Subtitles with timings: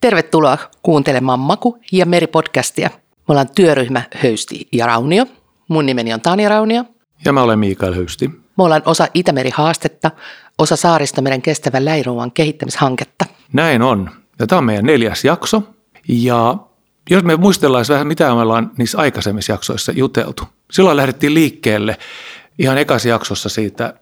[0.00, 2.90] Tervetuloa kuuntelemaan Maku- ja Meri-podcastia.
[2.90, 5.26] Me ollaan työryhmä Höysti ja Raunio.
[5.68, 6.84] Mun nimeni on Tania Raunio.
[7.24, 8.28] Ja mä olen Miikael Höysti.
[8.28, 10.10] Me ollaan osa Itämeri-haastetta,
[10.58, 13.24] osa Saaristomeren kestävän lähiruuan kehittämishanketta.
[13.52, 14.10] Näin on.
[14.38, 15.62] Ja tämä on meidän neljäs jakso.
[16.08, 16.56] Ja
[17.10, 20.44] jos me muistellaan vähän, mitä me ollaan niissä aikaisemmissa jaksoissa juteltu.
[20.70, 21.98] Silloin lähdettiin liikkeelle
[22.58, 23.94] ihan ekassa jaksossa siitä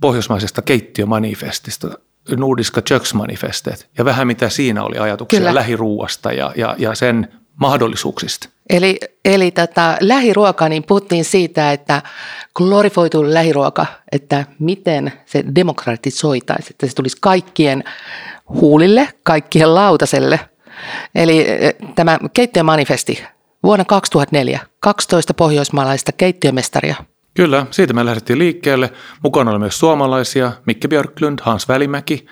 [0.00, 1.98] pohjoismaisesta keittiömanifestista,
[2.36, 5.54] Nordiska Köksmanifestet, ja vähän mitä siinä oli ajatuksia Kyllä.
[5.54, 8.48] lähiruuasta ja, ja, ja sen mahdollisuuksista.
[8.70, 12.02] Eli, eli tätä lähiruokaa, niin puhuttiin siitä, että
[12.54, 17.84] glorifoitu lähiruoka, että miten se demokratisoitaisi, että se tulisi kaikkien
[18.48, 20.40] huulille, kaikkien lautaselle.
[21.14, 23.24] Eli eh, tämä keittiömanifesti
[23.62, 26.94] vuonna 2004, 12 pohjoismaalaista keittiömestaria–
[27.34, 28.92] Kyllä, siitä me lähdettiin liikkeelle.
[29.22, 32.26] Mukana oli myös suomalaisia, Mikke Björklund, Hans Välimäki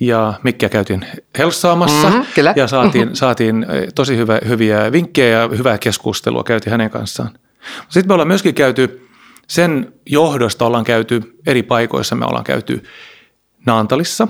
[0.00, 1.06] ja Mikkiä käytiin
[1.38, 2.52] helsaamassa mm-hmm, kyllä.
[2.56, 3.14] ja saatiin, mm-hmm.
[3.14, 7.30] saatiin eh, tosi hyvä, hyviä vinkkejä ja hyvää keskustelua käytiin hänen kanssaan.
[7.88, 9.08] Sitten me ollaan myöskin käyty,
[9.46, 12.82] sen johdosta ollaan käyty eri paikoissa, me ollaan käyty
[13.66, 14.28] Naantalissa.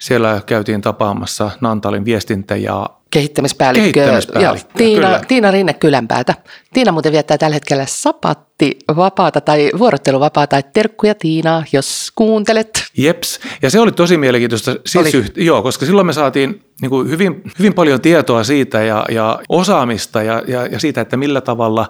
[0.00, 6.34] Siellä käytiin tapaamassa Naantalin viestintä- ja kehittämispäällikkö, kehittämispäällikkö joo, Tiina, Tiina Rinne Kylänpäätä.
[6.72, 10.62] Tiina muuten viettää tällä hetkellä sapatti vapaata tai vuorotteluvapaata.
[10.62, 12.84] Terkkuja Tiina, jos kuuntelet.
[12.96, 15.24] Jeps, ja se oli tosi mielenkiintoista, siis oli.
[15.36, 20.22] joo, koska silloin me saatiin niin kuin hyvin, hyvin paljon tietoa siitä ja, ja osaamista
[20.22, 21.88] ja, ja, ja siitä, että millä tavalla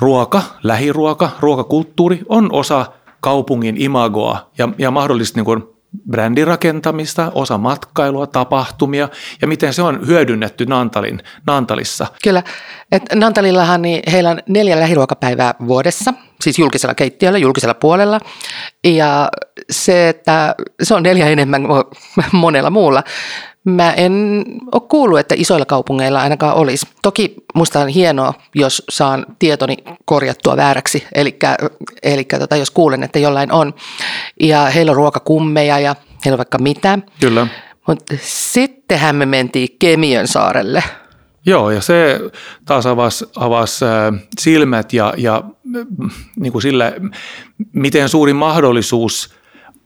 [0.00, 2.86] ruoka, lähiruoka, ruokakulttuuri on osa
[3.20, 5.73] kaupungin imagoa ja, ja mahdollisesti niin kuin
[6.10, 9.08] brändirakentamista, osa matkailua, tapahtumia
[9.40, 12.06] ja miten se on hyödynnetty Nantalin, Nantalissa.
[12.22, 12.42] Kyllä,
[12.92, 18.20] että Nantalillahan niin heillä on neljä lähiruokapäivää vuodessa, siis julkisella keittiöllä, julkisella puolella
[18.84, 19.28] ja
[19.70, 21.62] se, että se on neljä enemmän
[22.32, 23.02] monella muulla.
[23.64, 26.86] Mä en ole kuullut, että isoilla kaupungeilla ainakaan olisi.
[27.02, 31.06] Toki musta on hienoa, jos saan tietoni korjattua vääräksi,
[32.02, 33.74] eli tota, jos kuulen, että jollain on.
[34.40, 36.98] Ja heillä on ruokakummeja ja heillä on vaikka mitä.
[37.20, 37.46] Kyllä.
[37.86, 40.84] Mutta sittenhän me mentiin Kemiön saarelle.
[41.46, 42.20] Joo, ja se
[42.64, 43.84] taas avasi, avasi
[44.40, 45.44] silmät ja, ja
[46.36, 46.92] niin kuin sillä,
[47.72, 49.30] miten suuri mahdollisuus–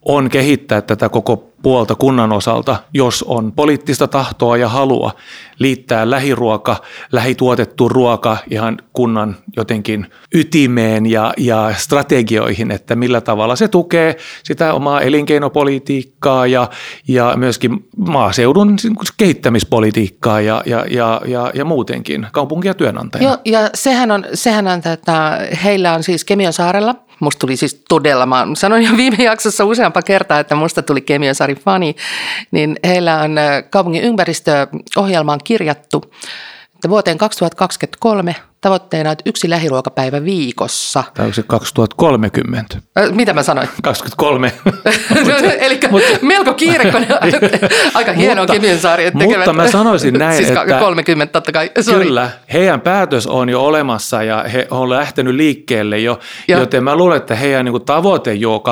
[0.09, 5.13] on kehittää tätä koko puolta kunnan osalta, jos on poliittista tahtoa ja halua
[5.59, 6.77] liittää lähiruoka,
[7.13, 14.75] lähituotettu ruoka ihan kunnan jotenkin ytimeen ja, ja strategioihin, että millä tavalla se tukee sitä
[14.75, 16.71] omaa elinkeinopolitiikkaa ja,
[17.09, 18.77] ja myöskin maaseudun
[19.17, 23.31] kehittämispolitiikkaa ja, ja, ja, ja, ja muutenkin kaupunkia työnantajana.
[23.31, 27.83] Joo, ja sehän on, sehän on että heillä on siis Kemion saarella– Musta tuli siis
[27.89, 31.97] todella, mä sanoin jo viime jaksossa useampa kertaa, että musta tuli Kemiosari fani,
[32.51, 33.37] niin heillä on
[33.71, 36.05] kaupungin ympäristöohjelmaan kirjattu,
[36.79, 41.05] että vuoteen 2023 tavoitteena, että yksi lähiruokapäivä viikossa.
[41.15, 42.77] Tai onko se 2030?
[43.11, 43.69] Mitä mä sanoin?
[43.83, 44.53] 23.
[45.59, 45.81] Eli
[46.23, 47.07] melko kiire, kun
[47.95, 49.11] aika hieno Kemiönsaari.
[49.13, 52.05] Mutta mä sanoisin näin, siis että 30 totta kai, sorry.
[52.05, 56.59] Kyllä, heidän päätös on jo olemassa ja he on lähtenyt liikkeelle jo, jo.
[56.59, 58.63] joten mä luulen, että heidän niin tavoite jo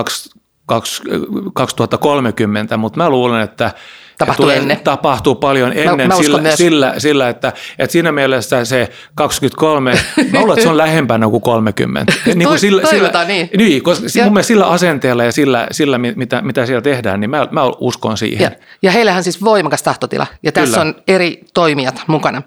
[1.54, 3.70] 2030, mutta mä luulen, että
[4.18, 4.80] Tapahtuu tulee, ennen.
[4.84, 9.98] Tapahtuu paljon ennen mä, mä sillä, sillä, sillä, että, että siinä mielessä se 23,
[10.32, 12.12] mä luulen, että se on lähempänä kuin 30.
[12.34, 13.50] niin kuin sillä, sillä, niin.
[13.56, 13.82] niin.
[13.82, 14.24] koska ja.
[14.24, 18.16] mun mielestä sillä asenteella ja sillä, sillä mitä, mitä siellä tehdään, niin mä, mä uskon
[18.16, 18.44] siihen.
[18.44, 18.50] Ja,
[18.82, 20.88] ja heillähän siis voimakas tahtotila ja tässä Kyllä.
[20.88, 22.42] on eri toimijat mukana.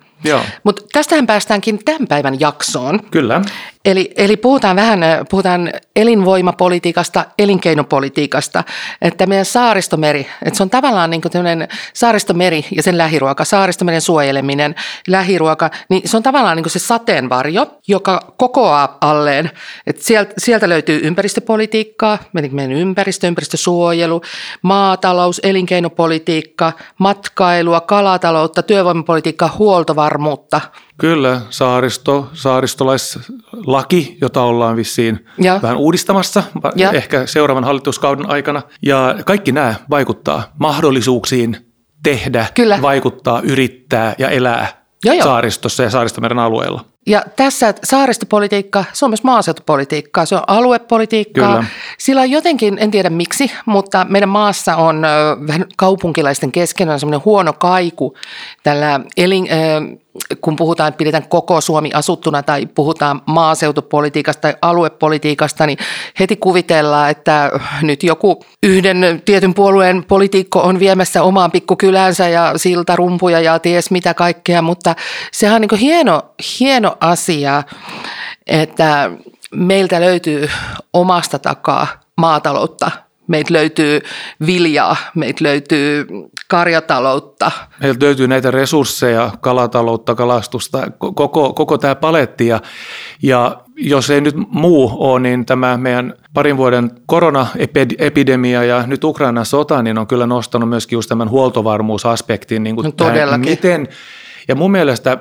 [0.64, 3.00] Mutta tästähän päästäänkin tämän päivän jaksoon.
[3.12, 3.42] Kyllä.
[3.86, 5.00] Eli, eli puhutaan vähän
[5.30, 8.64] puhutaan elinvoimapolitiikasta, elinkeinopolitiikasta,
[9.02, 11.32] että meidän saaristomeri, että se on tavallaan niin kuin
[11.94, 14.76] saaristomeri ja sen lähiruoka, saaristomeren suojeleminen,
[15.08, 19.52] lähiruoka, niin se on tavallaan niin kuin se sateenvarjo, joka kokoaa alleen,
[19.88, 24.22] että sieltä, sieltä löytyy ympäristöpolitiikkaa, meidän ympäristö, ympäristösuojelu,
[24.62, 30.09] maatalous, elinkeinopolitiikka, matkailua, kalataloutta, työvoimapolitiikkaa, huoltovarmuutta–
[30.98, 35.60] Kyllä, saaristo, saaristolaislaki, jota ollaan vissiin ja.
[35.62, 36.44] vähän uudistamassa,
[36.76, 36.92] ja.
[36.92, 38.62] ehkä seuraavan hallituskauden aikana.
[38.82, 41.58] Ja kaikki nämä vaikuttaa mahdollisuuksiin
[42.04, 42.82] tehdä, Kyllä.
[42.82, 44.68] vaikuttaa, yrittää ja elää
[45.06, 45.24] jo, jo.
[45.24, 46.86] saaristossa ja saaristomeren alueella.
[47.08, 51.56] Ja tässä saaristopolitiikka, se on myös maaseutupolitiikkaa, se on aluepolitiikkaa.
[51.56, 51.66] Kyllä.
[51.98, 55.02] Sillä on jotenkin, en tiedä miksi, mutta meidän maassa on
[55.48, 58.18] vähän kaupunkilaisten kesken on semmoinen huono kaiku
[58.64, 59.48] tällä elin,
[60.42, 65.78] kun puhutaan, että pidetään koko Suomi asuttuna tai puhutaan maaseutupolitiikasta tai aluepolitiikasta, niin
[66.20, 67.52] heti kuvitellaan, että
[67.82, 74.14] nyt joku yhden tietyn puolueen poliitikko on viemässä omaan pikkukylänsä ja siltarumpuja ja ties mitä
[74.14, 74.96] kaikkea, mutta
[75.32, 76.22] sehän on niin hieno,
[76.60, 77.64] hieno asia,
[78.48, 79.12] että
[79.56, 80.50] meiltä löytyy
[80.94, 82.92] omasta takaa maataloutta.
[83.28, 84.02] Meiltä löytyy
[84.46, 86.08] viljaa, meiltä löytyy
[86.50, 87.52] karjataloutta.
[87.82, 92.48] Meiltä löytyy näitä resursseja, kalataloutta, kalastusta, koko, koko tämä paletti.
[92.48, 92.62] Ja,
[93.24, 99.46] ja jos ei nyt muu ole, niin tämä meidän parin vuoden koronaepidemia ja nyt Ukrainan
[99.46, 102.64] sota, niin on kyllä nostanut myöskin just tämän huoltovarmuusaspektin.
[102.64, 103.58] Niin kuin no, todellakin.
[103.58, 103.88] Tähän, miten,
[104.48, 105.18] ja mun mielestä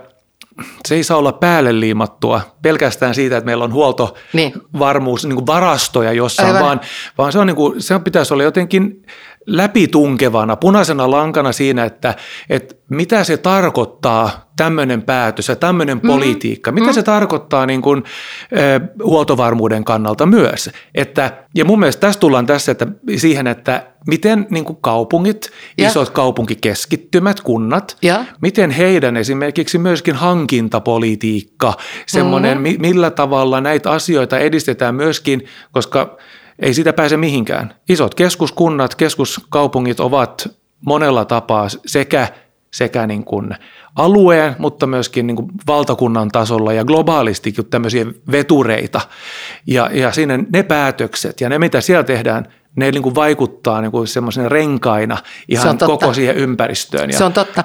[0.87, 5.37] se ei saa olla päälle liimattua pelkästään siitä, että meillä on huoltovarmuus, niin.
[5.37, 6.81] niin varastoja jossain, vaan,
[7.19, 9.07] vaan se, on niin kuin, se pitäisi olla jotenkin
[9.49, 12.15] läpitunkevana, punaisena lankana siinä, että,
[12.51, 16.11] että mitä se tarkoittaa tämmöinen päätös ja tämmöinen mm-hmm.
[16.11, 16.95] politiikka, mitä mm-hmm.
[16.95, 18.05] se tarkoittaa niin kuin,
[18.59, 20.71] äh, huoltovarmuuden kannalta myös.
[20.95, 22.87] Että, ja mun mielestä tässä tullaan tässä että,
[23.17, 25.89] siihen, että miten niin kuin kaupungit, ja.
[25.89, 28.25] isot kaupunkikeskittymät, kunnat, ja.
[28.41, 31.73] miten heidän esimerkiksi myöskin hankintapolitiikka,
[32.07, 32.81] semmoinen, mm-hmm.
[32.81, 36.19] millä tavalla näitä asioita edistetään myöskin, koska
[36.59, 37.75] ei sitä pääse mihinkään.
[37.89, 40.49] Isot keskuskunnat, keskuskaupungit ovat
[40.87, 42.29] monella tapaa sekä,
[42.71, 43.55] sekä niin kuin
[43.97, 49.01] alueen, mutta myöskin niin kuin valtakunnan tasolla ja globaalistikin tämmöisiä vetureita.
[49.67, 53.91] Ja, ja siinä ne päätökset ja ne, mitä siellä tehdään, ne niin kuin vaikuttaa niin
[53.93, 55.19] kuin semmoisena renkaina
[55.49, 57.13] ihan koko siihen ympäristöön.
[57.13, 57.65] Se on totta.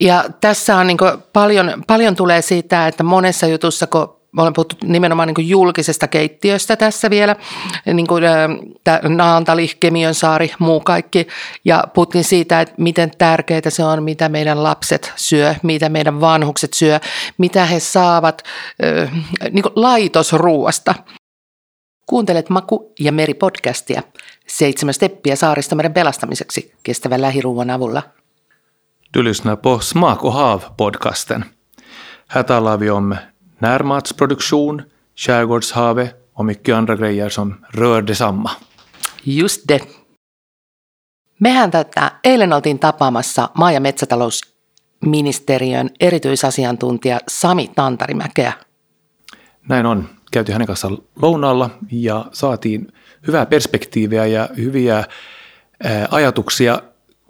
[0.00, 0.98] Ja tässä on niin
[1.32, 6.76] paljon, paljon tulee siitä, että monessa jutussa, kun me olen puhuttu nimenomaan niin julkisesta keittiöstä
[6.76, 7.36] tässä vielä,
[7.92, 8.24] niin kuin
[9.08, 9.70] Naantali,
[10.12, 11.26] saari, muu kaikki.
[11.64, 16.74] Ja puhuttiin siitä, että miten tärkeää se on, mitä meidän lapset syö, mitä meidän vanhukset
[16.74, 17.00] syö,
[17.38, 18.42] mitä he saavat
[19.50, 20.94] niin laitosruuasta.
[22.06, 24.02] Kuuntelet Maku- ja Meri-podcastia.
[24.46, 28.02] Seitsemän steppiä saaristomeren pelastamiseksi kestävän lähiruuan avulla.
[29.16, 31.44] Du lyssnar på Smak och hav-podcasten.
[32.28, 33.16] Här talar vi om
[33.60, 34.82] närmatsproduktion,
[35.16, 38.50] skärgårdshavet och mycket andra grejer som rör detsamma.
[39.24, 39.82] Just det.
[41.40, 48.52] Mehän tätä, eilen oltiin tapaamassa maa- ja metsätalousministeriön erityisasiantuntija Sami Tantarimäkeä.
[49.68, 50.08] Näin on.
[50.32, 52.92] Käytiin hänen kanssaan lounaalla ja saatiin
[53.26, 55.04] hyvää perspektiiviä ja hyviä
[56.10, 56.82] ajatuksia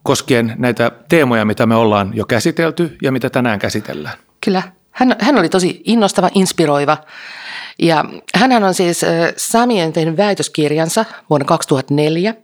[0.02, 4.18] koskien näitä teemoja, mitä me ollaan jo käsitelty ja mitä tänään käsitellään.
[4.44, 4.62] Kyllä.
[4.98, 6.96] Hän, hän oli tosi innostava, inspiroiva.
[7.78, 8.04] Ja
[8.34, 9.00] hän on siis
[9.36, 12.34] Samien tehnyt väitöskirjansa vuonna 2004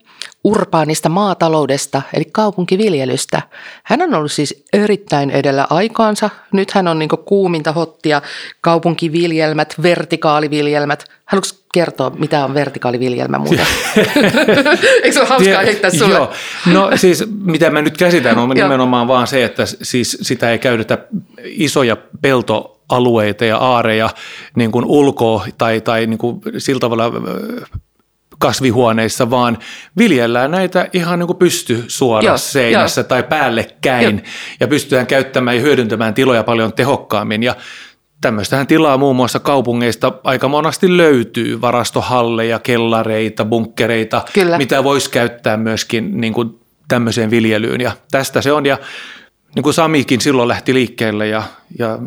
[0.44, 3.42] urbaanista maataloudesta eli kaupunkiviljelystä.
[3.84, 6.30] Hän on ollut siis erittäin edellä aikaansa.
[6.52, 8.22] Nyt hän on niin kuuminta hottia
[8.60, 11.04] kaupunkiviljelmät, vertikaaliviljelmät.
[11.24, 13.62] Haluatko kertoa, mitä on vertikaaliviljelmä muuta?
[15.02, 16.14] Eikö se ole hauskaa heittää sulle?
[16.14, 16.32] Joo,
[16.66, 20.98] no siis mitä mä nyt käsitän on nimenomaan vaan se, että siis sitä ei käytetä
[21.44, 24.10] isoja pelto alueita ja aareja
[24.56, 27.12] niin kuin ulkoa tai, tai niin kuin sillä tavalla
[28.38, 29.58] kasvihuoneissa, vaan
[29.98, 33.04] viljellään näitä ihan niin kuin pysty suorassa seinässä jo.
[33.04, 34.30] tai päällekkäin jo.
[34.60, 37.42] ja pystytään käyttämään ja hyödyntämään tiloja paljon tehokkaammin.
[37.42, 37.56] Ja
[38.20, 44.58] tämmöistähän tilaa muun muassa kaupungeista aika monasti löytyy, varastohalleja, kellareita, bunkkereita, Kyllä.
[44.58, 47.80] mitä voisi käyttää myöskin niin kuin tämmöiseen viljelyyn.
[47.80, 48.78] Ja tästä se on ja
[49.54, 51.42] niin kuin Samikin silloin lähti liikkeelle ja,
[51.78, 51.98] ja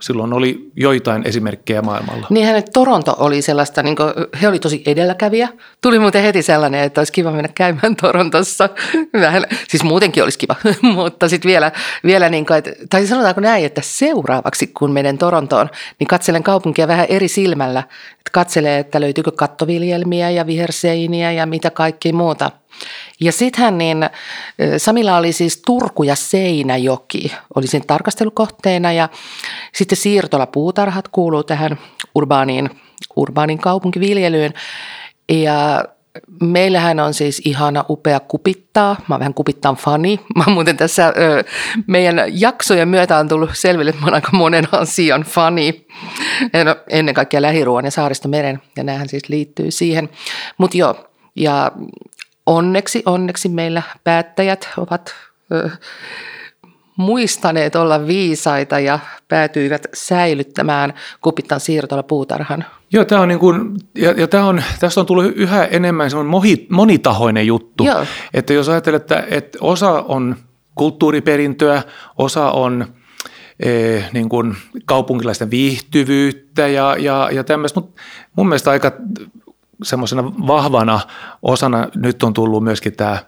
[0.00, 2.26] silloin oli joitain esimerkkejä maailmalla.
[2.30, 4.12] Niin hänet Toronto oli sellaista, niin kuin,
[4.42, 5.48] he oli tosi edelläkävijä.
[5.82, 8.68] Tuli muuten heti sellainen, että olisi kiva mennä käymään Torontossa.
[9.12, 10.56] Vähän, siis muutenkin olisi kiva,
[10.94, 11.72] mutta sitten vielä,
[12.04, 16.88] vielä niin kuin, että, tai sanotaanko näin, että seuraavaksi kun menen Torontoon, niin katselen kaupunkia
[16.88, 17.80] vähän eri silmällä.
[18.12, 22.50] Että katselee, että löytyykö kattoviljelmiä ja viherseiniä ja mitä kaikki muuta–
[23.20, 24.10] ja sittenhän niin
[24.76, 29.08] Samilla oli siis Turku ja Seinäjoki, oli sen tarkastelukohteena ja
[29.74, 31.78] sitten siirtola puutarhat kuuluu tähän
[32.14, 32.70] urbaaniin,
[33.16, 34.54] urbaanin kaupunkiviljelyyn.
[35.28, 35.84] Ja
[36.40, 38.96] Meillähän on siis ihana upea kupittaa.
[39.08, 40.20] Mä oon vähän kupittaan fani.
[40.36, 41.44] Mä muuten tässä ö,
[41.86, 45.86] meidän jaksojen myötä on tullut selville, että mä oon aika monen asian fani.
[46.64, 50.08] No, ennen kaikkea lähiruoan ja saaristomeren, ja näähän siis liittyy siihen.
[50.58, 51.72] Mutta joo, ja
[52.46, 55.14] onneksi, onneksi meillä päättäjät ovat
[55.52, 55.70] ö,
[56.96, 58.98] muistaneet olla viisaita ja
[59.28, 62.64] päätyivät säilyttämään Kupittan siirtolla puutarhan.
[62.92, 66.66] Joo, tämä on niin kuin, ja, ja tämä on, tästä on tullut yhä enemmän semmoinen
[66.70, 67.84] monitahoinen juttu.
[67.84, 68.06] Joo.
[68.34, 70.36] Että jos ajatellaan, että, että osa on
[70.74, 71.82] kulttuuriperintöä,
[72.18, 72.86] osa on
[73.60, 78.02] e, niin kuin kaupunkilaisten viihtyvyyttä ja, ja, ja tämmöistä, mutta
[78.36, 78.92] mun mielestä aika
[79.82, 81.00] semmoisena vahvana
[81.42, 83.18] osana nyt on tullut myöskin tämä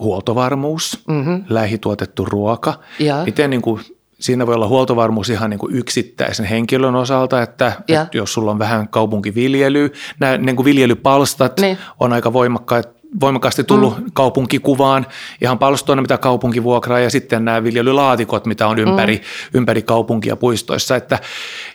[0.00, 1.44] huoltovarmuus, mm-hmm.
[1.48, 2.74] lähituotettu ruoka.
[2.98, 3.22] Ja.
[3.24, 3.80] Miten niin kuin,
[4.20, 8.58] siinä voi olla huoltovarmuus ihan niin kuin yksittäisen henkilön osalta, että, että jos sulla on
[8.58, 11.78] vähän kaupunkiviljely, nämä niin kuin viljelypalstat niin.
[12.00, 14.04] on aika voimakkaat voimakkaasti tullut mm.
[14.12, 15.06] kaupunkikuvaan,
[15.40, 19.22] ihan palstoina, mitä kaupunki vuokraa, ja sitten nämä viljelylaatikot, mitä on ympäri, mm.
[19.58, 20.96] ympäri kaupunkia puistoissa.
[20.96, 21.18] Että,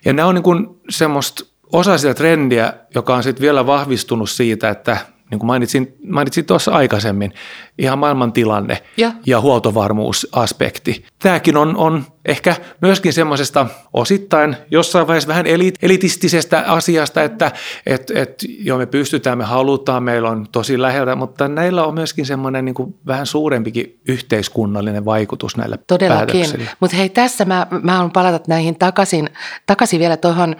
[0.05, 4.69] ja nämä on niin kuin semmoista osa sitä trendiä, joka on sitten vielä vahvistunut siitä,
[4.69, 4.97] että
[5.31, 7.33] niin kuin mainitsin, mainitsin tuossa aikaisemmin,
[7.77, 11.05] ihan maailman tilanne ja, ja huoltovarmuusaspekti.
[11.19, 15.45] Tämäkin on, on ehkä myöskin semmoisesta osittain jossain vaiheessa vähän
[15.81, 17.51] elitistisestä asiasta, että
[17.85, 22.25] et, et, joo me pystytään, me halutaan, meillä on tosi läheltä, mutta näillä on myöskin
[22.25, 26.45] semmoinen niin kuin vähän suurempikin yhteiskunnallinen vaikutus näillä Todellakin,
[26.79, 29.29] mutta hei tässä mä, mä haluan palata näihin takaisin,
[29.65, 30.55] takaisin vielä tuohon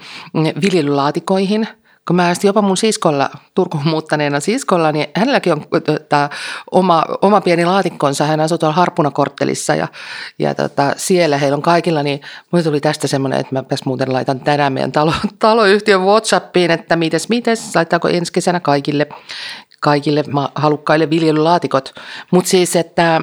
[0.62, 1.68] viljelylaatikoihin–
[2.06, 5.64] kun mä jopa mun siskolla, Turkuun muuttaneena siskolla, niin hänelläkin on
[6.08, 6.30] tämä
[6.70, 8.24] oma, oma pieni laatikkonsa.
[8.24, 9.88] Hän asuu tuolla Harpunakorttelissa ja,
[10.38, 12.20] ja tota, siellä heillä on kaikilla, niin
[12.50, 17.28] mulle tuli tästä semmoinen, että mä muuten laitan tänään meidän talo, taloyhtiön Whatsappiin, että mites,
[17.28, 19.06] mites, laittaako ensi kesänä kaikille,
[19.80, 21.94] kaikille halukkaille viljelylaatikot.
[22.30, 23.20] Mutta siis, että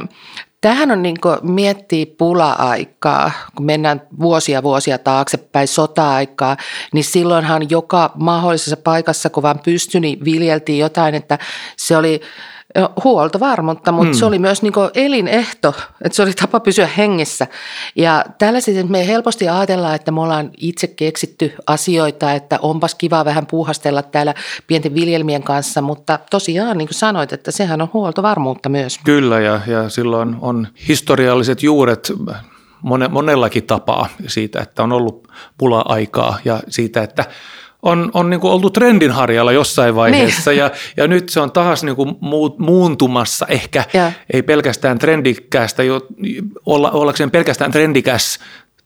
[0.63, 6.57] Tähän on niin miettii pula-aikaa, kun mennään vuosia vuosia taaksepäin sota-aikaa,
[6.93, 11.39] niin silloinhan joka mahdollisessa paikassa, kun vaan pystyi, niin viljeltiin jotain, että
[11.77, 12.21] se oli
[13.03, 14.19] huoltovarmuutta, mutta mm.
[14.19, 17.47] se oli myös niin elinehto, että se oli tapa pysyä hengissä.
[17.95, 23.25] Ja tällaiset, että me helposti ajatellaan, että me ollaan itse keksitty asioita, että onpas kiva
[23.25, 24.33] vähän puuhastella täällä
[24.67, 28.99] pienten viljelmien kanssa, mutta tosiaan niin kuin sanoit, että sehän on huoltovarmuutta myös.
[29.05, 32.13] Kyllä ja, ja silloin on historialliset juuret
[33.09, 35.27] monellakin tapaa siitä, että on ollut
[35.57, 37.25] pula-aikaa ja siitä, että–
[37.83, 40.59] on, on niin kuin oltu trendinharjalla jossain vaiheessa niin.
[40.59, 42.15] ja, ja nyt se on taas niin kuin
[42.57, 44.11] muuntumassa ehkä, ja.
[44.33, 45.83] ei pelkästään trendikästä,
[46.65, 48.39] olla, ollakseen pelkästään trendikäs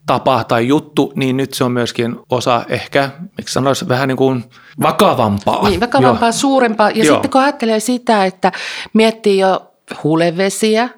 [0.05, 4.43] tapa tai juttu, niin nyt se on myöskin osa ehkä, miksi sanoisi, vähän niin kuin
[4.81, 5.69] vakavampaa.
[5.69, 6.33] Niin, vakavampaa, jo.
[6.33, 6.89] suurempaa.
[6.89, 7.15] Ja Joo.
[7.15, 8.51] sitten kun ajattelee sitä, että
[8.93, 9.71] miettii jo
[10.03, 10.89] hulevesiä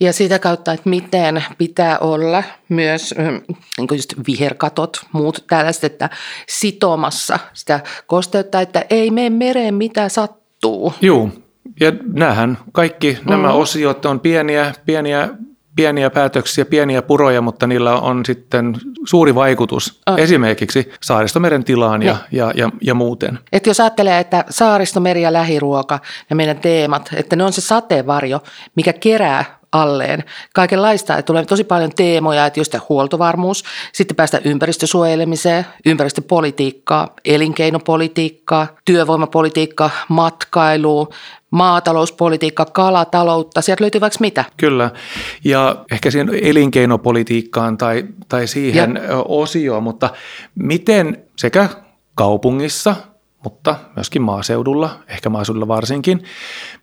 [0.00, 3.14] ja sitä kautta, että miten pitää olla myös
[3.78, 6.10] niin kuin just viherkatot, muut tällaiset, että
[6.48, 10.94] sitomassa sitä kosteutta, että ei mene mereen mitä sattuu.
[11.00, 11.28] Joo,
[11.80, 13.54] ja näähän kaikki nämä mm.
[13.54, 15.28] osiot on pieniä, pieniä
[15.76, 18.76] pieniä päätöksiä, pieniä puroja, mutta niillä on sitten
[19.06, 20.18] suuri vaikutus oh.
[20.18, 23.38] esimerkiksi saaristomeren tilaan ja, ja, ja, ja muuten.
[23.52, 25.98] Et jos ajattelee, että saaristomeri ja lähiruoka
[26.30, 28.40] ja meidän teemat, että ne on se sateenvarjo,
[28.76, 31.12] mikä kerää alleen kaikenlaista.
[31.16, 41.08] Että tulee tosi paljon teemoja, että just huoltovarmuus, sitten päästä ympäristösuojelemiseen, ympäristöpolitiikkaa, elinkeinopolitiikkaa, työvoimapolitiikkaa, matkailu,
[41.50, 44.44] maatalouspolitiikka, kalataloutta, sieltä löytyy vaikka mitä.
[44.56, 44.90] Kyllä,
[45.44, 49.16] ja ehkä siihen elinkeinopolitiikkaan tai, tai siihen ja.
[49.28, 50.10] osioon, mutta
[50.54, 51.68] miten sekä
[52.14, 52.96] kaupungissa,
[53.44, 56.24] mutta myöskin maaseudulla, ehkä maaseudulla varsinkin,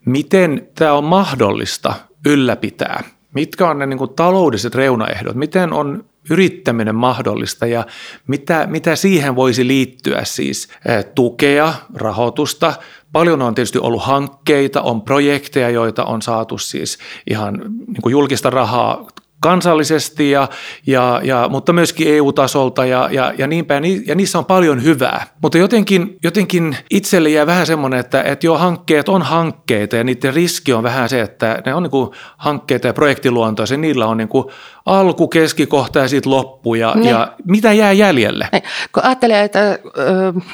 [0.05, 1.93] miten tämä on mahdollista
[2.25, 3.03] ylläpitää?
[3.33, 5.35] Mitkä on ne niin kuin taloudelliset reunaehdot?
[5.35, 7.85] Miten on yrittäminen mahdollista ja
[8.27, 10.67] mitä, mitä siihen voisi liittyä siis
[11.15, 12.73] tukea, rahoitusta.
[13.11, 16.97] Paljon on tietysti ollut hankkeita, on projekteja, joita on saatu siis
[17.29, 17.53] ihan
[17.87, 19.07] niin kuin julkista rahaa
[19.41, 20.49] kansallisesti, ja,
[20.87, 24.07] ja, ja, mutta myöskin EU-tasolta ja, ja, ja niin päin.
[24.07, 25.27] Ja niissä on paljon hyvää.
[25.41, 30.33] Mutta jotenkin, jotenkin itselle jää vähän semmoinen, että, että joo, hankkeet on hankkeita ja niiden
[30.33, 33.77] riski on vähän se, että ne on niin kuin hankkeita ja projektiluontoisia.
[33.77, 34.45] Niillä on niin kuin
[34.85, 37.09] alku, keskikohta ja sitten loppu ja, niin.
[37.09, 38.49] ja mitä jää jäljelle?
[38.51, 38.63] Niin.
[38.93, 39.77] Kun ajattelee, että ö,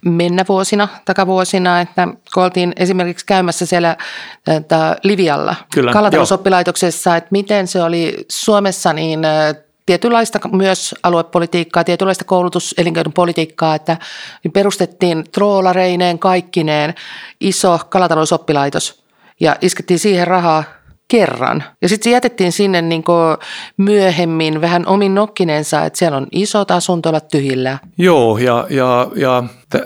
[0.05, 3.97] mennä vuosina, takavuosina, että kun oltiin esimerkiksi käymässä siellä
[4.47, 9.19] että Livialla Kyllä, kalatalousoppilaitoksessa, että miten se oli Suomessa niin
[9.85, 12.75] tietynlaista myös aluepolitiikkaa, tietynlaista koulutus-
[13.13, 13.97] politiikkaa, että
[14.53, 16.93] perustettiin troolareineen kaikkineen
[17.39, 19.03] iso kalatalousoppilaitos
[19.39, 20.63] ja iskettiin siihen rahaa
[21.07, 21.63] kerran.
[21.81, 23.03] Ja sitten se jätettiin sinne niin
[23.77, 27.77] myöhemmin vähän omin nokkinensa, että siellä on isot asuntolat tyhjillä.
[27.97, 29.43] Joo, ja, ja, ja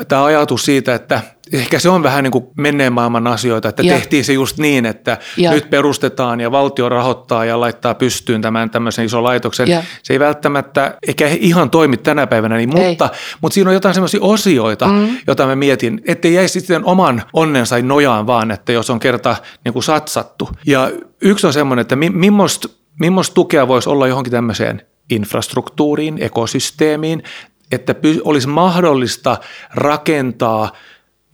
[0.08, 1.22] tämä ajatus siitä, että
[1.53, 3.93] ehkä se on vähän niin kuin menneen maailman asioita, että ja.
[3.93, 5.51] tehtiin se just niin, että ja.
[5.51, 9.67] nyt perustetaan ja valtio rahoittaa ja laittaa pystyyn tämän tämmöisen ison laitoksen.
[9.67, 9.84] Ja.
[10.03, 13.10] Se ei välttämättä eikä ihan toimi tänä päivänä, niin, mutta,
[13.41, 15.17] mutta siinä on jotain semmoisia osioita, mm.
[15.27, 19.74] joita mä mietin, ettei jäisi sitten oman onnensa nojaan vaan, että jos on kerta niin
[19.74, 20.50] kuin satsattu.
[20.65, 20.91] Ja
[21.22, 27.24] yksi on semmoinen, että mi, millaista, millaista tukea voisi olla johonkin tämmöiseen infrastruktuuriin, ekosysteemiin,
[27.72, 29.38] että olisi mahdollista
[29.74, 30.72] rakentaa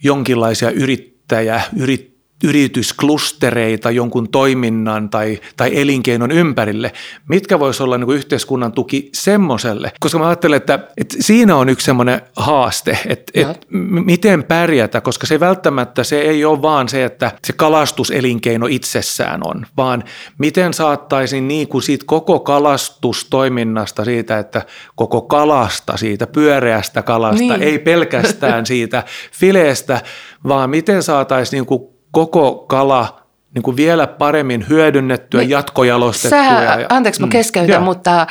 [0.04, 6.94] jonkinlaisia yrittäjä, yrittäjä yritysklustereita jonkun toiminnan tai, tai elinkeinon ympärille.
[7.30, 9.92] Mitkä voisi olla niin kuin yhteiskunnan tuki semmoiselle?
[10.00, 13.68] Koska mä ajattelen, että, että siinä on yksi semmoinen haaste, että, että
[14.06, 19.66] miten pärjätä, koska se välttämättä se ei ole vaan se, että se kalastuselinkeino itsessään on,
[19.78, 20.04] vaan
[20.38, 24.62] miten saattaisiin niin kuin siitä koko kalastustoiminnasta, siitä, että
[24.96, 27.64] koko kalasta, siitä pyöreästä kalasta, niin.
[27.64, 30.02] ei pelkästään siitä fileestä,
[30.48, 36.40] vaan miten saataisiin niin kuin koko kala niin kuin vielä paremmin hyödynnettyä, niin, jatkojalostettua.
[36.40, 37.32] Sähän, ja, anteeksi, mä mm.
[37.32, 38.28] keskeytän, mm, mutta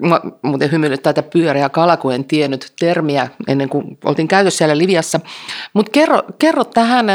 [0.00, 4.78] mä muuten hymyilyttää tätä pyöreä kala, kun en tiennyt termiä ennen kuin oltiin käytössä siellä
[4.78, 5.20] Liviassa.
[5.72, 7.06] Mutta kerro, kerro tähän,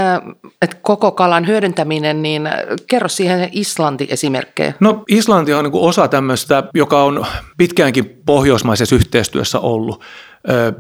[0.61, 2.49] että koko kalan hyödyntäminen, niin
[2.87, 4.73] kerro siihen Islanti-esimerkkejä.
[4.79, 7.25] No Islanti on niin kuin osa tämmöistä, joka on
[7.57, 10.03] pitkäänkin pohjoismaisessa yhteistyössä ollut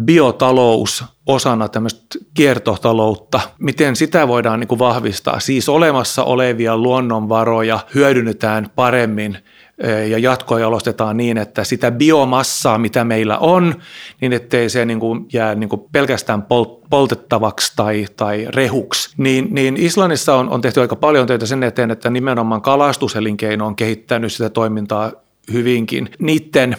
[0.03, 5.39] biotalous osana tämmöistä kiertotaloutta, miten sitä voidaan niin kuin vahvistaa.
[5.39, 9.37] Siis olemassa olevia luonnonvaroja hyödynnetään paremmin
[10.07, 13.75] ja jatkojalostetaan niin, että sitä biomassaa, mitä meillä on,
[14.21, 16.45] niin ettei se niin kuin jää niin kuin pelkästään
[16.89, 19.13] poltettavaksi tai, tai rehuksi.
[19.17, 23.75] Niin, niin Islannissa on, on tehty aika paljon töitä sen eteen, että nimenomaan kalastuselinkeino on
[23.75, 25.11] kehittänyt sitä toimintaa
[25.53, 26.09] hyvinkin.
[26.19, 26.77] Niiden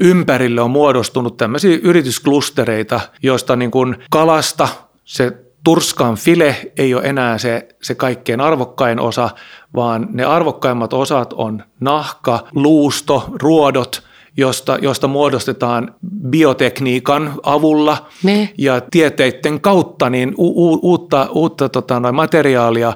[0.00, 4.68] ympärille on muodostunut tämmöisiä yritysklustereita, joista niin kuin kalasta
[5.04, 5.32] se
[5.64, 9.30] turskan file ei ole enää se, se kaikkein arvokkain osa,
[9.74, 14.02] vaan ne arvokkaimmat osat on nahka, luusto, ruodot,
[14.36, 15.94] josta, josta muodostetaan
[16.30, 18.48] biotekniikan avulla ne.
[18.58, 22.92] ja tieteiden kautta niin u, u, uutta, uutta tota, noin materiaalia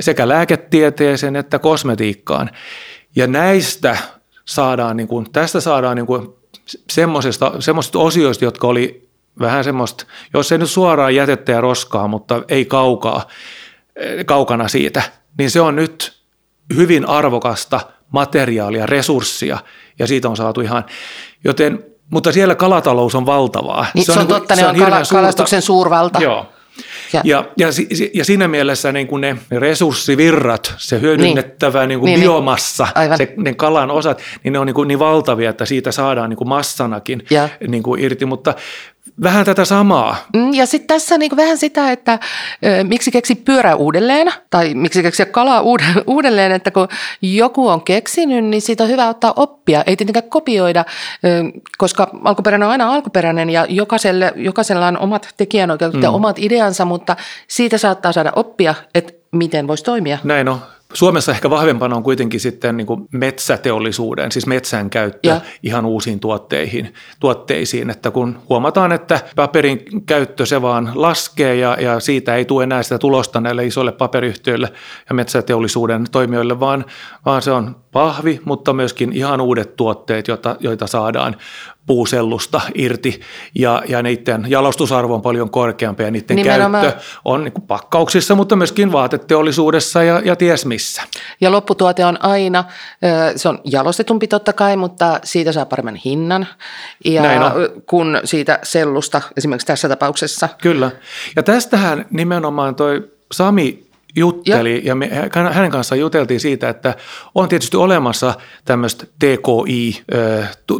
[0.00, 2.50] sekä lääketieteeseen että kosmetiikkaan.
[3.16, 3.96] Ja näistä
[4.50, 6.28] saadaan, niin kuin, tästä saadaan niin kuin
[6.90, 9.08] semmoisesta, semmoisesta osioista, jotka oli
[9.40, 10.04] vähän semmoista,
[10.34, 13.26] jos ei nyt suoraan jätettä ja roskaa, mutta ei kaukaa,
[13.96, 15.02] eh, kaukana siitä,
[15.38, 16.20] niin se on nyt
[16.76, 17.80] hyvin arvokasta
[18.12, 19.58] materiaalia, resurssia
[19.98, 20.84] ja siitä on saatu ihan,
[21.44, 23.86] joten, mutta siellä kalatalous on valtavaa.
[23.94, 26.20] Niin, se on, se on niin totta, se on, on kala, kalastuksen suurvalta.
[26.22, 26.46] Joo,
[27.12, 27.66] ja, ja, ja,
[28.14, 31.88] ja siinä mielessä niin kuin ne resurssivirrat, se hyödynnettävä niin.
[31.88, 32.30] Niin kuin niin, niin.
[32.30, 33.16] biomassa, niin.
[33.16, 36.36] se, ne kalan osat, niin ne on niin, kuin niin valtavia, että siitä saadaan niin
[36.36, 37.48] kuin massanakin ja.
[37.68, 38.26] niin kuin irti.
[38.26, 38.54] Mutta
[39.22, 40.16] vähän tätä samaa.
[40.36, 42.18] Mm, ja sitten tässä niinku vähän sitä, että
[42.64, 45.62] ö, miksi keksi pyörä uudelleen tai miksi keksiä kalaa
[46.06, 46.88] uudelleen, että kun
[47.22, 49.84] joku on keksinyt, niin siitä on hyvä ottaa oppia.
[49.86, 50.84] Ei tietenkään kopioida,
[51.24, 56.02] ö, koska alkuperäinen on aina alkuperäinen ja jokaiselle, jokaisella on omat tekijänoikeudet mm.
[56.02, 57.16] ja omat ideansa, mutta
[57.48, 60.18] siitä saattaa saada oppia, että miten voisi toimia.
[60.24, 60.60] Näin on.
[60.94, 65.40] Suomessa ehkä vahvempana on kuitenkin sitten niin kuin metsäteollisuuden, siis metsän käyttö ja.
[65.62, 72.00] ihan uusiin tuotteihin, tuotteisiin, että kun huomataan, että paperin käyttö se vaan laskee ja, ja
[72.00, 74.72] siitä ei tule enää sitä tulosta näille isoille paperiyhtiöille
[75.08, 76.84] ja metsäteollisuuden toimijoille, vaan,
[77.26, 81.36] vaan se on pahvi, mutta myöskin ihan uudet tuotteet, joita, joita saadaan
[81.86, 83.20] puusellusta irti
[83.54, 86.84] ja, ja niiden jalostusarvo on paljon korkeampi ja niiden Nimenomaan.
[86.84, 91.02] käyttö on niin pakkauksissa, mutta myöskin vaateteollisuudessa ja, ja ties missä.
[91.40, 92.64] Ja lopputuote on aina,
[93.36, 96.46] se on jalostetumpi totta kai, mutta siitä saa paremman hinnan
[97.04, 97.52] ja
[97.86, 100.48] kun siitä sellusta esimerkiksi tässä tapauksessa.
[100.62, 100.90] Kyllä.
[101.36, 105.10] Ja tästähän nimenomaan toi Sami jutteli ja, ja me,
[105.52, 106.94] hänen kanssaan juteltiin siitä, että
[107.34, 110.02] on tietysti olemassa tämmöistä TKI,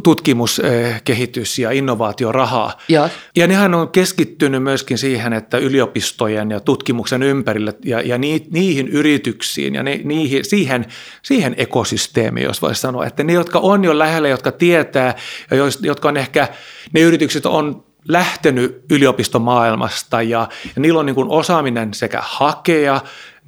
[0.02, 0.62] tutkimus,
[1.04, 2.78] kehitys ja innovaatiorahaa.
[2.88, 3.08] Ja.
[3.36, 8.88] ja nehän on keskittynyt myöskin siihen, että yliopistojen ja tutkimuksen ympärille ja, ja ni, niihin
[8.88, 10.86] yrityksiin ja ne, niihin, siihen,
[11.22, 15.14] siihen ekosysteemiin, jos voisi sanoa, että ne, jotka on jo lähellä, jotka tietää
[15.50, 16.48] ja jotka on ehkä,
[16.92, 23.00] ne yritykset on lähtenyt yliopistomaailmasta ja, ja niillä on niin kuin osaaminen sekä hakea,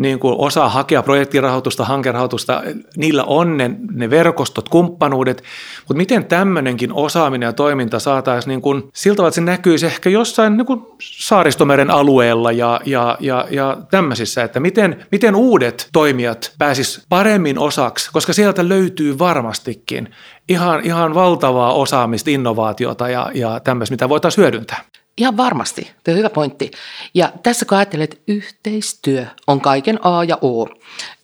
[0.02, 2.62] niin kuin osaa hakea projektirahoitusta, hankerahoitusta,
[2.96, 5.42] niillä on ne, ne verkostot, kumppanuudet,
[5.78, 10.10] mutta miten tämmöinenkin osaaminen ja toiminta saataisiin niin kuin, siltä tavalla, että se näkyisi ehkä
[10.10, 16.52] jossain niin kuin saaristomeren alueella ja, ja, ja, ja tämmöisissä, että miten, miten uudet toimijat
[16.58, 20.08] pääsis paremmin osaksi, koska sieltä löytyy varmastikin
[20.48, 24.84] ihan, ihan valtavaa osaamista, innovaatiota ja, ja tämmöistä, mitä voitaisiin hyödyntää.
[25.16, 26.70] Ihan varmasti, tuo on hyvä pointti.
[27.14, 30.66] Ja tässä kun ajattelet, että yhteistyö on kaiken A ja O.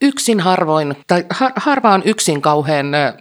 [0.03, 3.15] Yksin harvoin, tai har, harva on yksin kauhean äh,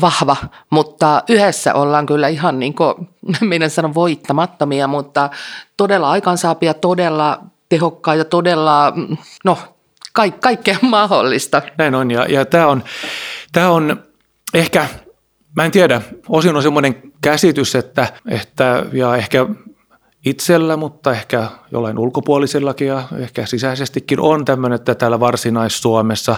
[0.00, 0.36] vahva,
[0.70, 2.94] mutta yhdessä ollaan kyllä ihan niin kuin,
[3.40, 5.30] meidän sanon voittamattomia, mutta
[5.76, 9.58] todella aikansaapia, todella tehokkaita, todella, mm, no,
[10.12, 11.62] ka- kaikkea mahdollista.
[11.78, 12.84] Näin on, ja, ja tämä on,
[13.52, 14.04] tämä on
[14.54, 14.86] ehkä
[15.56, 19.46] mä en tiedä, osin on semmoinen käsitys, että, että ja ehkä
[20.24, 26.36] itsellä, mutta ehkä jollain ulkopuolisellakin ja ehkä sisäisestikin on tämmöinen, että täällä Varsinais-Suomessa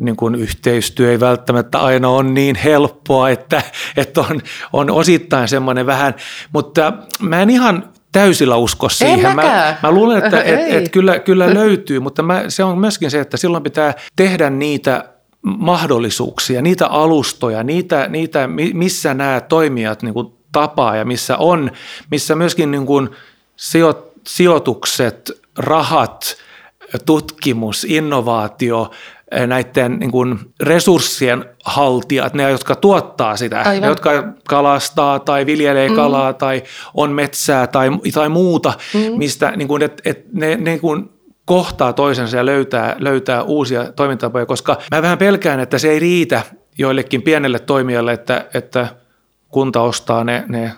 [0.00, 3.62] niin kuin yhteistyö ei välttämättä aina ole niin helppoa, että,
[3.96, 4.40] että on,
[4.72, 6.14] on osittain semmoinen vähän,
[6.52, 9.36] mutta mä en ihan täysillä usko siihen.
[9.36, 13.20] Mä, mä luulen, että et, et kyllä, kyllä löytyy, mutta mä, se on myöskin se,
[13.20, 15.04] että silloin pitää tehdä niitä
[15.42, 21.70] mahdollisuuksia, niitä alustoja, niitä, niitä missä nämä toimijat niin kuin tapaa ja missä on,
[22.10, 23.08] missä myöskin niin kuin
[24.26, 26.36] sijoitukset, rahat,
[27.06, 28.90] tutkimus, innovaatio,
[29.46, 33.82] näiden niin kuin resurssien haltijat, ne jotka tuottaa sitä, Aivan.
[33.82, 34.10] ne jotka
[34.48, 35.94] kalastaa tai viljelee mm.
[35.94, 36.62] kalaa tai
[36.94, 39.18] on metsää tai, tai muuta, mm.
[39.18, 41.10] mistä niin kuin, et, et ne, ne niin kuin
[41.44, 46.42] kohtaa toisensa ja löytää, löytää uusia toimintatapoja, koska mä vähän pelkään, että se ei riitä
[46.78, 48.88] joillekin pienelle toimijalle, että, että
[49.48, 50.72] kunta ostaa ne, ne,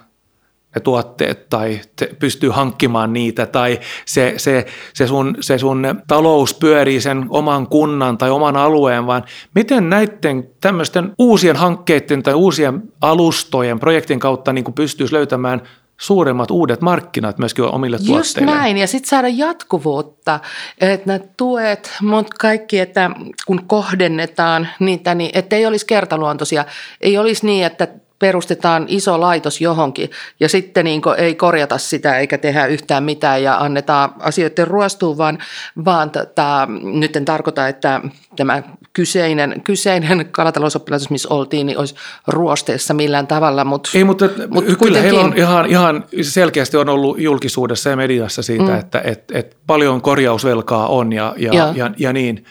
[0.75, 6.55] ne tuotteet tai te pystyy hankkimaan niitä tai se, se, se, sun, se sun talous
[6.55, 12.83] pyörii sen oman kunnan tai oman alueen, vaan miten näiden tämmöisten uusien hankkeiden tai uusien
[13.01, 15.63] alustojen, projektin kautta niin pystyisi löytämään
[16.01, 18.55] suuremmat uudet markkinat myöskin omille Just tuotteille.
[18.55, 20.41] näin, ja sitten saada jatkuvuutta,
[20.81, 23.11] että nämä tuet, mutta kaikki, että
[23.47, 26.65] kun kohdennetaan niitä, niin että ei olisi kertaluontoisia,
[27.01, 27.89] ei olisi niin, että
[28.21, 33.57] perustetaan iso laitos johonkin ja sitten niin ei korjata sitä eikä tehdä yhtään mitään ja
[33.57, 35.39] annetaan asioiden ruostua, vaan,
[35.85, 38.01] vaan tota, nyt en tarkoita, että
[38.37, 41.95] tämä kyseinen, kyseinen kalatalousoppilaitos, missä oltiin, niin olisi
[42.27, 43.65] ruosteessa millään tavalla.
[43.65, 45.03] Mutta, Ei, mutta, mutta kyllä kuitenkin...
[45.03, 48.79] heillä on ihan, ihan selkeästi on ollut julkisuudessa ja mediassa siitä, mm.
[48.79, 51.73] että et, et paljon korjausvelkaa on ja, ja, ja.
[51.77, 52.45] ja, ja niin.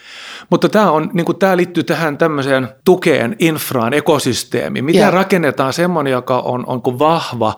[0.50, 4.86] Mutta tämä, on, niin kuin, tämä liittyy tähän tämmöiseen tukeen, infraan, ekosysteemiin.
[4.86, 5.12] Miten ja.
[5.12, 7.54] rakennetaan semmoinen, joka on, on kuin vahva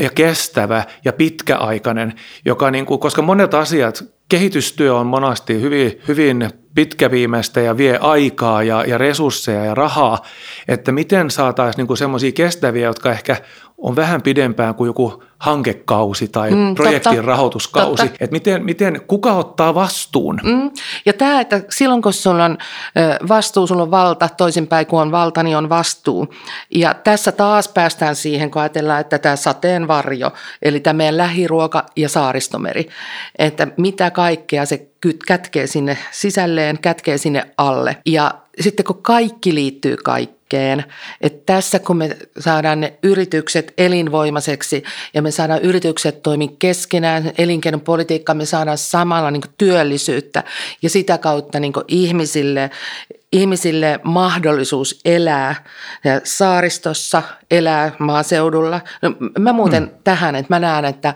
[0.00, 2.14] ja kestävä ja pitkäaikainen,
[2.44, 8.62] joka niin kuin, koska monet asiat, kehitystyö on monasti hyvin, hyvin pitkäviimeistä ja vie aikaa
[8.62, 10.22] ja, ja resursseja ja rahaa,
[10.68, 13.36] että miten saataisiin niin semmoisia kestäviä, jotka ehkä
[13.84, 18.02] on vähän pidempään kuin joku hankekausi tai mm, projektin totta, rahoituskausi.
[18.02, 18.16] Totta.
[18.20, 20.40] Että miten, miten, kuka ottaa vastuun?
[20.44, 20.70] Mm.
[21.06, 22.58] Ja tämä, että silloin kun sulla on
[23.28, 26.34] vastuu, sulla on valta, toisinpäin kun on valta, niin on vastuu.
[26.74, 32.08] Ja tässä taas päästään siihen, kun ajatellaan, että tämä sateenvarjo, eli tämä meidän lähiruoka ja
[32.08, 32.88] saaristomeri,
[33.38, 34.88] että mitä kaikkea se
[35.26, 37.96] kätkee sinne sisälleen, kätkee sinne alle.
[38.06, 39.96] Ja sitten kun kaikki liittyy
[40.44, 40.84] kaikkeen,
[41.20, 44.82] että tässä kun me saadaan ne yritykset elinvoimaiseksi
[45.14, 50.44] ja me saadaan yritykset toimia keskenään, elinkeinopolitiikka, me saadaan samalla niin työllisyyttä
[50.82, 52.70] ja sitä kautta niin ihmisille
[53.34, 55.54] ihmisille mahdollisuus elää
[56.24, 58.80] saaristossa, elää maaseudulla.
[59.02, 59.96] No, mä muuten hmm.
[60.04, 61.14] tähän, että mä näen, että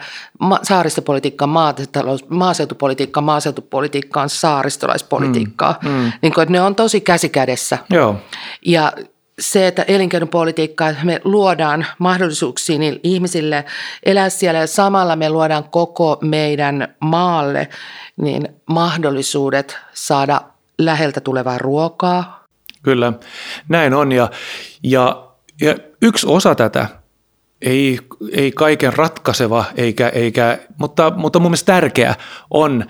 [0.63, 5.79] saaristopolitiikka, maatalous, maaseutupolitiikka, maaseutupolitiikka on saaristolaispolitiikkaa.
[5.83, 5.91] Hmm.
[5.91, 6.13] Hmm.
[6.23, 7.79] Niin kuin, että ne on tosi käsikädessä.
[7.91, 8.17] Joo.
[8.67, 8.93] Ja
[9.39, 13.65] se, että elinkeinopolitiikka, että me luodaan mahdollisuuksia niin ihmisille
[14.03, 17.69] elää siellä ja samalla me luodaan koko meidän maalle
[18.17, 20.41] niin mahdollisuudet saada
[20.79, 22.45] läheltä tulevaa ruokaa.
[22.83, 23.13] Kyllä,
[23.69, 24.31] näin on ja,
[24.83, 25.29] ja,
[25.61, 26.87] ja yksi osa tätä,
[27.63, 27.99] ei,
[28.33, 32.15] ei kaiken ratkaiseva, eikä, eikä, mutta, mutta mun mielestä tärkeä
[32.51, 32.85] on,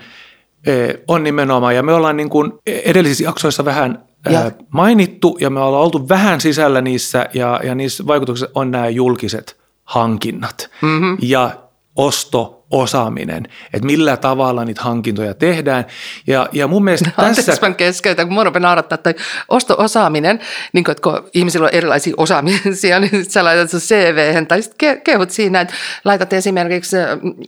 [0.67, 0.73] e,
[1.07, 4.51] on nimenomaan, ja me ollaan niin kuin edellisissä jaksoissa vähän ja.
[4.69, 9.57] mainittu, ja me ollaan oltu vähän sisällä niissä, ja, ja niissä vaikutuksissa on nämä julkiset
[9.83, 11.17] hankinnat mm-hmm.
[11.21, 11.51] ja
[11.95, 15.85] osto osaaminen, että millä tavalla niitä hankintoja tehdään.
[16.27, 17.41] Ja, ja mun mielestä no, tässä...
[17.41, 19.13] Anteeksi, mä keskeytän, kun rupeaa naurattaa, että
[19.49, 20.39] osto-osaaminen,
[20.73, 25.01] niin kun, että kun ihmisillä on erilaisia osaamisia, niin sä laitat sun cv tai sitten
[25.01, 25.73] kehut siinä, että
[26.05, 26.97] laitat esimerkiksi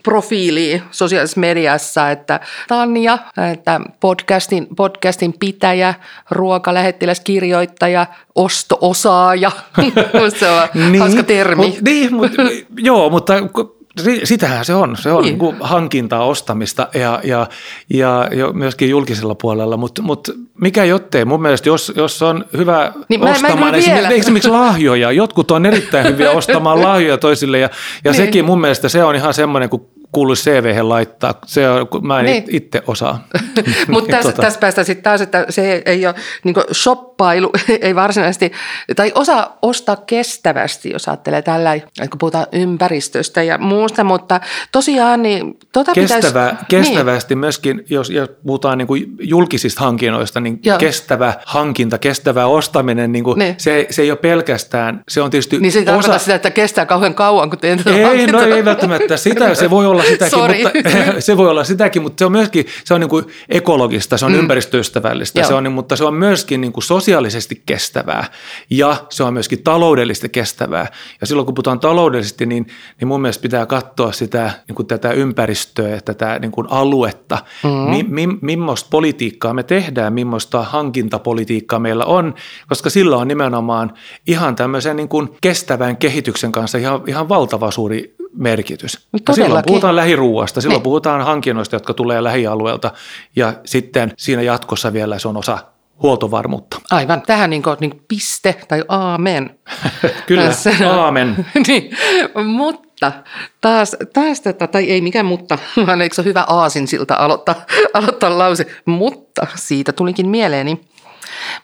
[0.04, 3.18] profiiliin sosiaalisessa mediassa, että Tanja,
[3.52, 5.94] että podcastin, podcastin pitäjä,
[6.32, 8.06] ruokalähettiläs, kirjoittaja,
[8.36, 9.52] osto-osaaja.
[10.40, 11.68] se on niin, hauska termi.
[11.68, 12.32] Mut, niin, mut,
[12.78, 13.34] joo, mutta
[14.24, 14.98] Sitähän se on.
[15.00, 15.40] Se on niin.
[15.40, 17.48] Niin hankintaa, ostamista ja, ja,
[17.90, 20.28] ja, myöskin julkisella puolella, mutta mut
[20.62, 21.26] mikä jottei.
[21.26, 25.66] Mun mielestä, jos, jos on hyvä niin ostamaan mä, mä esimerkiksi, esimerkiksi lahjoja, jotkut on
[25.66, 27.70] erittäin hyviä ostamaan lahjoja toisille ja,
[28.04, 28.16] ja niin.
[28.16, 31.34] sekin mun mielestä se on ihan semmoinen, kun kuuluisi CV laittaa.
[31.46, 32.44] Se on, mä en niin.
[32.50, 33.28] itse osaa.
[33.88, 34.42] Mutta tässä, tota.
[34.42, 38.52] tässä päästään sitten taas, että se ei ole niin shoppailu, ei varsinaisesti,
[38.96, 45.58] tai osaa ostaa kestävästi, jos ajattelee tällä, kun puhutaan ympäristöstä ja muusta, mutta tosiaan niin
[45.72, 47.40] tota Kestävä, pitäisi, Kestävästi niin.
[47.40, 50.78] myöskin, jos, jos puhutaan niin kuin julkisista hankinnoista, niin Joo.
[50.78, 53.56] kestävä hankinta, kestävä ostaminen, niin kuin niin.
[53.58, 56.20] Se, se ei ole pelkästään, se on tietysti Niin se osa...
[56.20, 60.01] sitä, että kestää kauhean kauan, kun teet Ei, no ei välttämättä sitä, se voi olla
[60.04, 60.72] sitäkin, mutta,
[61.20, 64.32] se voi olla sitäkin, mutta se on myöskin, se on niin kuin ekologista, se on
[64.32, 64.40] mm.
[64.40, 68.26] ympäristöystävällistä, se on, mutta se on myöskin niin kuin sosiaalisesti kestävää
[68.70, 70.88] ja se on myöskin taloudellisesti kestävää.
[71.22, 72.68] Ja silloin kun puhutaan taloudellisesti, niin,
[73.00, 77.90] niin mun mielestä pitää katsoa sitä, niin kuin tätä ympäristöä, tätä niin kuin aluetta, mm-hmm.
[77.90, 82.34] mi, mi, millaista politiikkaa me tehdään, millaista hankintapolitiikkaa meillä on,
[82.70, 83.94] koska sillä on nimenomaan
[84.28, 89.08] ihan tämmöisen niin kuin kestävän kehityksen kanssa ihan, ihan valtava suuri merkitys.
[89.28, 90.84] No silloin puhutaan lähiruuasta, silloin ne.
[90.84, 92.92] puhutaan hankinnoista, jotka tulee lähialueelta
[93.36, 95.58] ja sitten siinä jatkossa vielä se on osa
[96.02, 96.82] huoltovarmuutta.
[96.92, 99.60] Aivan, tähän niin kuin, niin kuin piste tai aamen.
[100.28, 100.52] Kyllä,
[100.90, 101.46] aamen.
[101.68, 101.92] niin,
[102.46, 103.12] mutta
[103.62, 107.56] taas, taas tätä, tai ei mikään mutta, vaan eikö se ole hyvä aasin siltä aloittaa,
[107.94, 110.82] aloittaa lause, mutta siitä tulikin mieleeni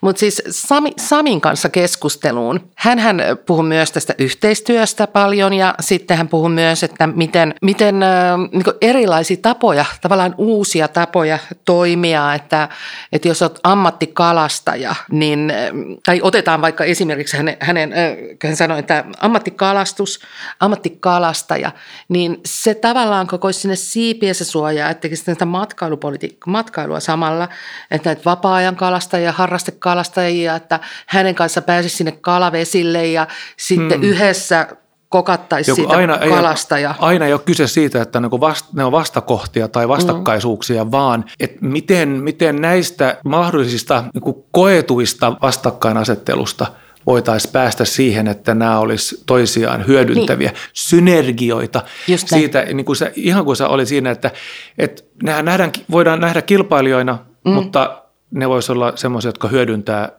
[0.02, 2.70] mutta siis Sami, Samin kanssa keskusteluun.
[3.00, 8.00] hän puhui myös tästä yhteistyöstä paljon ja sitten hän puhui myös, että miten, miten
[8.52, 12.70] niin erilaisia tapoja, tavallaan uusia tapoja toimia, että,
[13.12, 15.54] että jos olet ammattikalastaja, niin,
[16.06, 17.94] tai otetaan vaikka esimerkiksi hänen, hänen
[18.44, 20.20] hän sanoi, että ammattikalastus,
[20.60, 21.72] ammattikalastaja,
[22.10, 25.46] niin se tavallaan koko sinne siipiensä suojaa, että sitä
[26.46, 27.50] matkailua samalla,
[27.92, 28.76] että näitä vapaa-ajan
[29.80, 34.10] kalastajia, että hänen kanssa pääsisi sinne kalavesille ja sitten hmm.
[34.10, 34.68] yhdessä
[35.10, 36.80] kokattaisi Joku siitä aina, kalasta.
[36.80, 36.96] Ja...
[37.00, 38.20] Aina ei ole kyse siitä, että
[38.74, 40.92] ne on vastakohtia tai vastakkaisuuksia, mm.
[40.92, 46.66] vaan että miten, miten näistä mahdollisista niin koetuista vastakkainasettelusta
[47.06, 50.60] voitaisiin päästä siihen, että nämä olisi toisiaan hyödyntäviä niin.
[50.74, 51.82] synergioita.
[52.16, 54.32] Siitä, niin kuin sä, ihan kuin sä oli siinä, että,
[54.78, 57.52] että nähdään, voidaan nähdä kilpailijoina, mm.
[57.52, 60.12] mutta ne voisivat olla semmoisia, jotka hyödyntää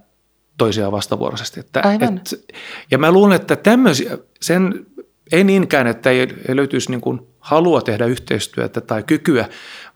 [0.58, 1.60] toisiaan vastavuoroisesti.
[1.60, 2.54] Että, et,
[2.90, 4.86] ja mä luulen, että tämmöisiä, sen
[5.32, 9.48] ei niinkään, että ei, ei löytyisi niin kuin halua tehdä yhteistyötä tai kykyä,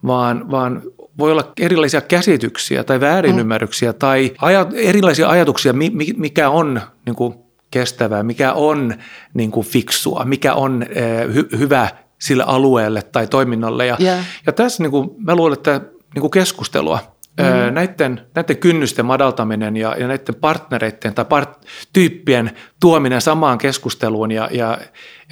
[0.07, 0.83] vaan, vaan
[1.19, 3.99] voi olla erilaisia käsityksiä tai väärinymmärryksiä mm.
[3.99, 5.73] tai aja, erilaisia ajatuksia,
[6.17, 7.35] mikä on niin kuin
[7.71, 8.95] kestävää, mikä on
[9.35, 13.87] niin kuin fiksua, mikä on eh, hy, hyvä sille alueelle tai toiminnalle.
[13.87, 14.25] Ja, yeah.
[14.47, 15.81] ja tässä niin kuin, mä luulen, että
[16.15, 16.99] niin kuin keskustelua–
[17.41, 17.75] Mm.
[17.75, 24.49] Näiden, näiden kynnysten madaltaminen ja, ja näiden partnereiden tai part, tyyppien tuominen samaan keskusteluun ja,
[24.53, 24.79] ja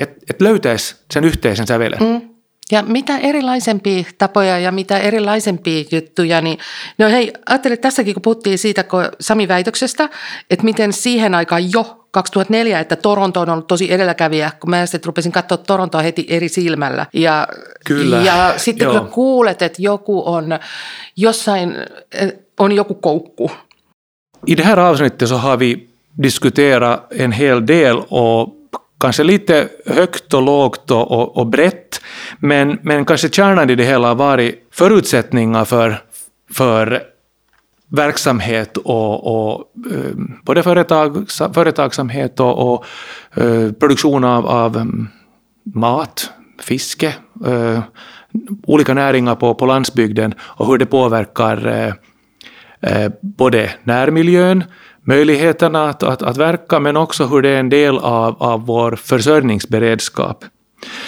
[0.01, 2.01] että et löytäisi sen yhteisen sävelen.
[2.01, 2.30] Mm.
[2.71, 6.59] Ja mitä erilaisempia tapoja ja mitä erilaisempia juttuja, niin
[6.99, 10.09] no hei, ajattelin tässäkin, kun puhuttiin siitä kun Sami Väitöksestä,
[10.51, 15.07] että miten siihen aikaan jo 2004, että Toronto on ollut tosi edelläkävijä, kun mä sitten
[15.07, 17.07] rupesin katsoa Torontoa heti eri silmällä.
[17.13, 17.49] Ja,
[17.87, 18.17] Kyllä.
[18.17, 19.01] ja sitten Joo.
[19.01, 20.59] kun kuulet, että joku on
[21.17, 21.75] jossain,
[22.59, 23.51] on joku koukku.
[24.47, 25.89] I det här avsnittet så har vi
[26.23, 28.60] diskuterat en hel del och
[29.01, 32.01] kanske lite högt och lågt och, och, och brett,
[32.39, 36.03] men, men kanske kärnan i det hela har varit förutsättningar för,
[36.53, 37.03] för
[37.89, 42.85] verksamhet och, och eh, både företag, företagsamhet och, och
[43.43, 45.09] eh, produktion av, av mm,
[45.75, 46.31] mat,
[46.63, 47.15] fiske,
[47.47, 47.81] eh,
[48.67, 51.95] olika näringar på, på landsbygden och hur det påverkar
[53.21, 54.65] både närmiljön,
[55.07, 58.97] möjligheterna att, att, att verka, men också hur det är en del av, av vår
[58.97, 60.45] försörjningsberedskap.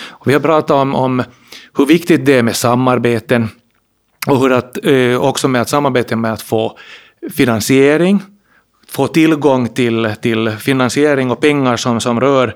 [0.08, 1.22] Och vi har pratat om, om
[1.76, 3.48] hur viktigt det är med samarbeten,
[4.26, 6.78] och hur att, eh, också med att samarbeta med att få
[7.32, 8.22] finansiering,
[8.88, 12.54] få tillgång till, till finansiering och pengar som, som rör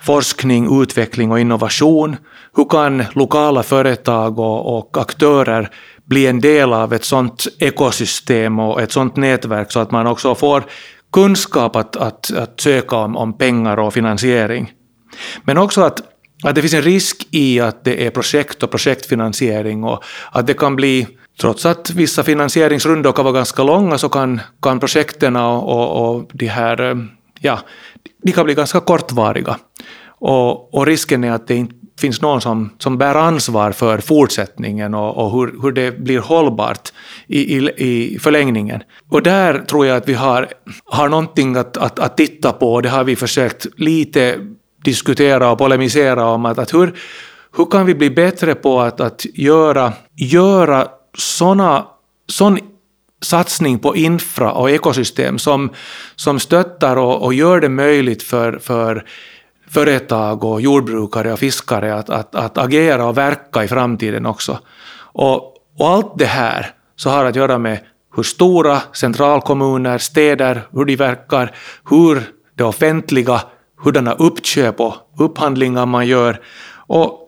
[0.00, 2.16] forskning, utveckling och innovation.
[2.56, 5.70] Hur kan lokala företag och, och aktörer
[6.06, 10.34] bli en del av ett sånt ekosystem och ett sånt nätverk så att man också
[10.34, 10.64] får
[11.12, 14.72] kunskap att, att, att söka om, om pengar och finansiering.
[15.44, 16.02] Men också att
[16.42, 20.54] att det finns en risk i att det är projekt och projektfinansiering och att det
[20.54, 21.06] kan bli,
[21.40, 26.30] trots att vissa finansieringsrundor kan vara ganska långa, så kan, kan projekten och, och, och
[26.32, 26.96] de här, eh,
[27.40, 27.58] ja,
[28.22, 29.56] de kan bli ganska kortvariga.
[30.18, 34.94] Och, och risken är att det inte finns någon som, som bär ansvar för fortsättningen
[34.94, 36.92] och, och hur, hur det blir hållbart
[37.26, 38.82] i, i, i förlängningen.
[39.08, 40.48] Och där tror jag att vi har,
[40.84, 42.74] har någonting att, att, att titta på.
[42.74, 44.38] och Det har vi försökt lite
[44.84, 46.94] diskutera och polemisera om att, att hur,
[47.56, 51.86] hur kan vi bli bättre på att, att göra, göra såna,
[52.28, 52.58] sån
[53.22, 55.70] satsning på infra och ekosystem som,
[56.16, 59.04] som stöttar och, och gör det möjligt för, för
[59.70, 64.58] företag och jordbrukare och fiskare att, att, att agera och verka i framtiden också.
[64.98, 67.78] Och, och allt det här så har att göra med
[68.16, 71.54] hur stora centralkommuner, städer, hur de verkar,
[71.90, 72.22] hur
[72.54, 73.40] det offentliga,
[73.82, 76.40] hurdana uppköp och upphandlingar man gör.
[76.86, 77.20] Och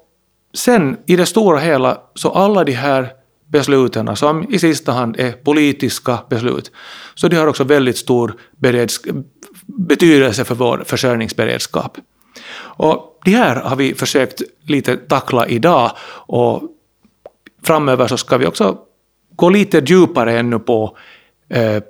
[0.54, 3.08] sen i det stora hela så alla de här
[3.46, 6.70] besluten som i sista hand är politiska beslut,
[7.14, 8.34] så de har också väldigt stor
[9.66, 11.98] betydelse för vår försörjningsberedskap.
[12.78, 15.90] Och det här har vi försökt lite tackla idag
[16.26, 16.62] och
[17.66, 18.78] framöver så ska vi också
[19.36, 20.96] gå lite djupare ännu på
[21.50, 21.82] eh,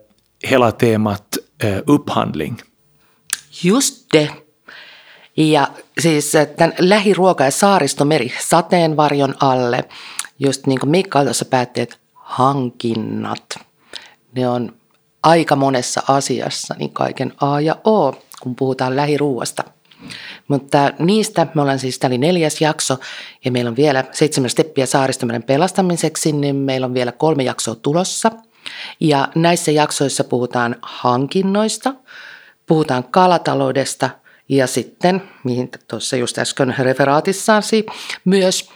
[0.45, 2.63] hela temat eh, upphandling.
[3.63, 4.31] Just det.
[5.37, 5.69] Ja
[6.01, 9.85] siis tämän lähiruoka- ja saaristomeri sateenvarjon alle,
[10.39, 13.59] just niin kuin Mikael tuossa päätti, että hankinnat,
[14.33, 14.73] ne on
[15.23, 19.65] aika monessa asiassa niin kaiken A ja O, kun puhutaan lähiruuasta.
[20.49, 22.99] Mutta niistä me ollaan siis, tämä oli neljäs jakso
[23.45, 28.31] ja meillä on vielä seitsemän steppiä saaristomeren pelastamiseksi, niin meillä on vielä kolme jaksoa tulossa.
[29.01, 31.95] Ja näissä jaksoissa puhutaan hankinnoista,
[32.67, 34.11] puhutaan kalataloudesta
[34.49, 37.87] ja sitten, mihin tuossa just äsken referaatissasi
[38.25, 38.71] myös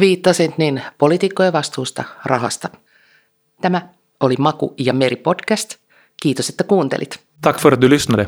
[0.00, 2.68] viittasit, niin poliitikkojen vastuusta rahasta.
[3.60, 3.88] Tämä
[4.20, 5.74] oli Maku ja Meri podcast.
[6.22, 7.20] Kiitos, että kuuntelit.
[7.40, 8.26] Tack för att du lyssnade.